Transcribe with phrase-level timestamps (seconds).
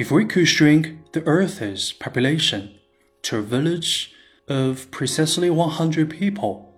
[0.00, 2.74] If we could shrink the Earth's population
[3.20, 4.14] to a village
[4.48, 6.74] of precisely 100 people,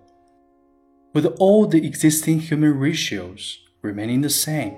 [1.13, 4.77] with all the existing human ratios remaining the same,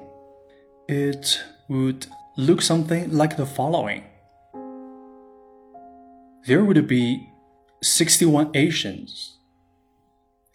[0.87, 2.05] it would
[2.37, 4.03] look something like the following.
[6.45, 7.27] There would be
[7.81, 9.39] 61 Asians,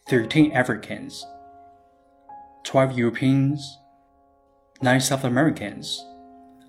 [0.08, 1.26] 13 Africans,
[2.62, 3.78] 12 Europeans,
[4.80, 6.04] 9 South Americans,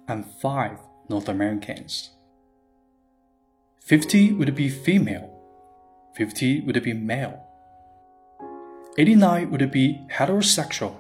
[0.08, 0.80] and 5
[1.11, 2.09] North Americans.
[3.81, 5.29] 50 would be female,
[6.15, 7.43] 50 would be male,
[8.97, 10.95] 89 would be heterosexual,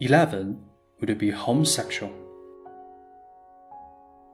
[0.00, 0.60] 11
[1.00, 2.12] would be homosexual.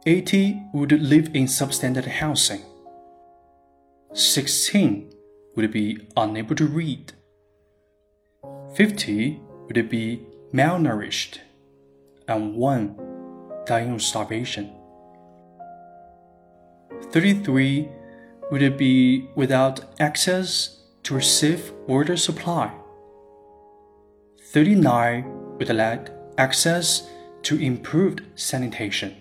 [0.06, 2.62] 80 would live in substandard housing.
[4.14, 5.12] 16
[5.56, 7.12] would be unable to read.
[8.74, 11.38] 50 would be malnourished.
[12.26, 13.09] And 1
[13.70, 14.72] dying of starvation.
[17.12, 17.88] 33
[18.50, 22.72] would it be without access to safe water supply.
[24.52, 27.08] 39 would lack access
[27.42, 29.14] to improved sanitation.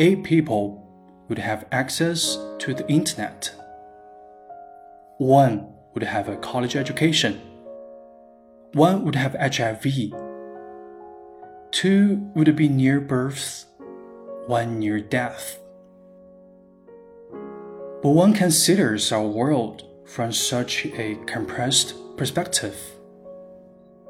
[0.00, 0.64] Eight people
[1.28, 3.54] would have access to the internet.
[5.18, 7.40] One would have a college education.
[8.72, 10.29] One would have HIV.
[11.80, 13.64] Two would be near birth.
[14.46, 15.58] One near death.
[18.02, 22.76] But one considers our world from such a compressed perspective.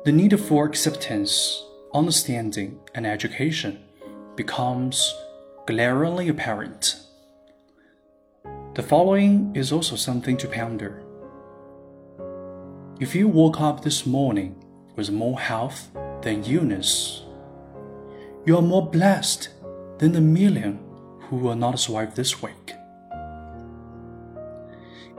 [0.05, 3.79] The need for acceptance, understanding, and education
[4.35, 5.15] becomes
[5.69, 6.97] glaringly apparent.
[8.75, 11.05] The following is also something to ponder.
[12.99, 14.57] If you woke up this morning
[14.97, 15.89] with more health
[16.23, 17.23] than illness,
[18.47, 19.49] you are more blessed
[19.99, 20.79] than the million
[21.23, 22.75] who will not survive this week.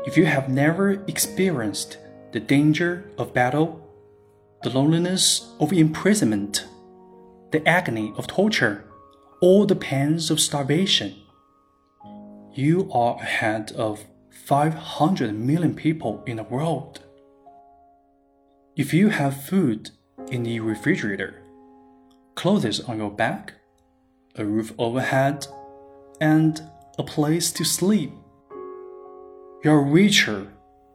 [0.05, 1.97] If you have never experienced
[2.31, 3.87] the danger of battle,
[4.63, 6.65] the loneliness of imprisonment,
[7.51, 8.85] the agony of torture,
[9.41, 11.15] or the pains of starvation,
[12.53, 14.05] you are ahead of
[14.45, 17.01] 500 million people in the world.
[18.75, 19.91] If you have food
[20.31, 21.41] in the refrigerator,
[22.41, 23.53] clothes on your back,
[24.35, 25.45] a roof overhead,
[26.19, 26.59] and
[26.97, 28.11] a place to sleep,
[29.63, 30.47] you're richer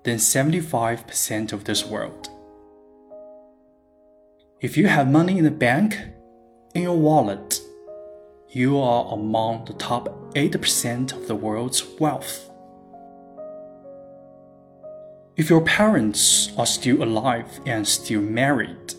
[0.03, 2.29] than 75% of this world.
[4.61, 5.97] If you have money in the bank,
[6.75, 7.61] in your wallet,
[8.49, 12.51] you are among the top 8% of the world's wealth.
[15.37, 18.95] If your parents are still alive and still married,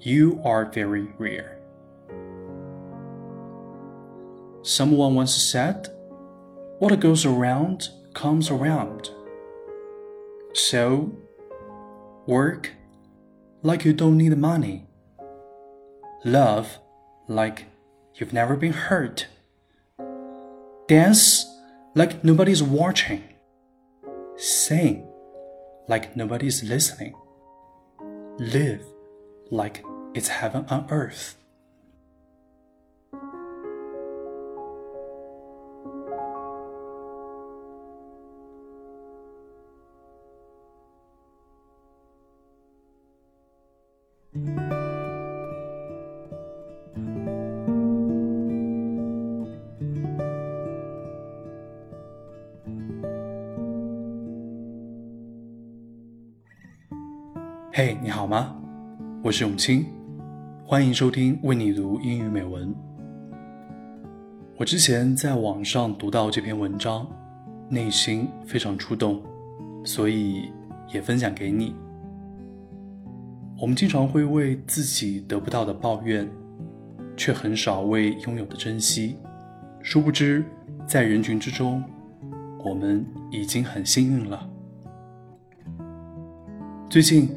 [0.00, 1.61] you are very rare.
[4.62, 5.88] Someone once said,
[6.78, 9.10] What goes around comes around.
[10.54, 11.10] So,
[12.26, 12.70] work
[13.62, 14.86] like you don't need money.
[16.24, 16.78] Love
[17.26, 17.66] like
[18.14, 19.26] you've never been hurt.
[20.86, 21.44] Dance
[21.96, 23.24] like nobody's watching.
[24.36, 25.08] Sing
[25.88, 27.14] like nobody's listening.
[28.38, 28.84] Live
[29.50, 29.84] like
[30.14, 31.36] it's heaven on earth.
[57.84, 58.54] 嘿，你好吗？
[59.24, 59.84] 我是永清，
[60.64, 62.72] 欢迎收听为你读英语美文。
[64.56, 67.04] 我之前在网上读到这篇文章，
[67.68, 69.20] 内心非常触动，
[69.82, 70.48] 所以
[70.94, 71.74] 也分享给你。
[73.60, 76.30] 我们经常会为自己得不到的抱怨，
[77.16, 79.16] 却很少为拥有的珍惜。
[79.82, 80.44] 殊不知，
[80.86, 81.82] 在人群之中，
[82.64, 84.48] 我们已经很幸运了。
[86.88, 87.28] 最近。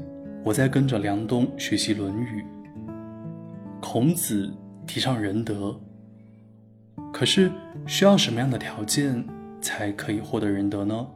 [0.46, 2.44] 我在跟着梁冬学习《论语》。
[3.82, 4.54] 孔子
[4.86, 5.76] 提倡仁德，
[7.12, 7.52] 可是
[7.88, 9.26] 需要什么样的条件
[9.60, 11.08] 才可以获得仁德呢？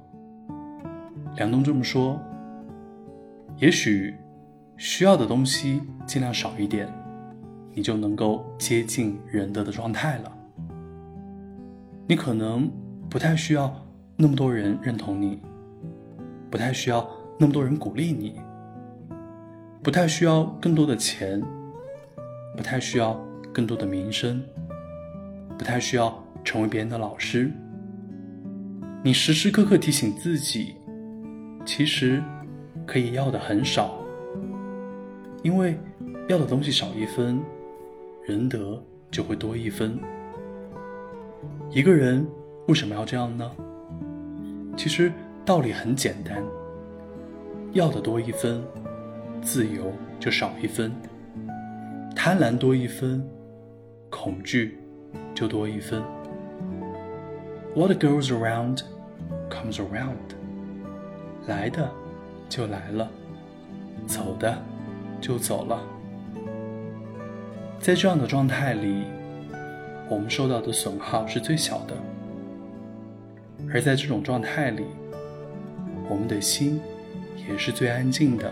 [1.35, 2.19] 梁冬这么说：
[3.57, 4.15] 也许
[4.77, 6.91] 需要的东西尽量少一点，
[7.75, 10.37] 你就能够接近仁德的状态了。
[12.07, 12.67] 你可能
[13.07, 13.71] 不太需要
[14.17, 15.39] 那么多人认同你，
[16.49, 18.41] 不太需要那么多人鼓励你。
[19.81, 21.41] 不太需要更多的钱，
[22.55, 23.13] 不太需要
[23.53, 24.43] 更多的名声，
[25.57, 27.49] 不太需要成为别人的老师。
[29.01, 30.75] 你时时刻刻提醒自己，
[31.65, 32.21] 其实
[32.85, 33.97] 可以要的很少，
[35.43, 35.79] 因为
[36.27, 37.41] 要的东西少一分，
[38.25, 39.97] 仁德就会多一分。
[41.71, 42.27] 一个人
[42.67, 43.49] 为什么要这样呢？
[44.75, 45.09] 其实
[45.45, 46.43] 道理很简单，
[47.71, 48.61] 要的多一分，
[49.41, 50.91] 自由就少一分；
[52.15, 53.27] 贪婪多一分，
[54.09, 54.77] 恐惧
[55.33, 56.01] 就多一分。
[57.75, 58.81] What goes around
[59.49, 60.35] comes around。
[61.47, 61.89] 来的
[62.47, 63.09] 就来了，
[64.05, 64.55] 走的
[65.19, 65.81] 就走了。
[67.79, 69.03] 在这样的状态里，
[70.09, 71.95] 我们受到的损耗是最小的。
[73.73, 74.83] 而在这种状态里，
[76.07, 76.79] 我们的心
[77.49, 78.51] 也是最安静的。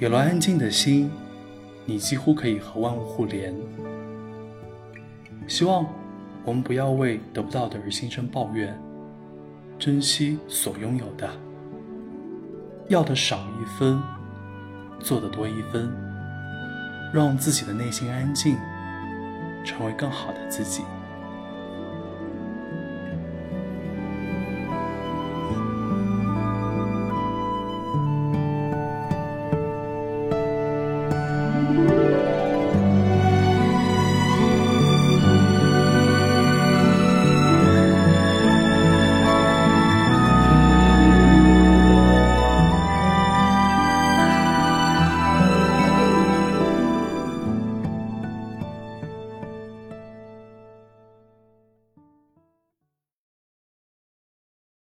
[0.00, 1.10] 有了安静的心，
[1.84, 3.54] 你几乎可以和万物互联。
[5.46, 5.86] 希望。
[6.42, 8.74] 我们不要为得不到的而心生抱怨，
[9.78, 11.28] 珍惜所拥有的，
[12.88, 14.00] 要的少一分，
[14.98, 15.92] 做的多一分，
[17.12, 18.56] 让自己的内心安静，
[19.62, 20.82] 成为更好的自己。